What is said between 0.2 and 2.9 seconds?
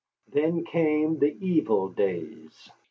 Then came the evil days.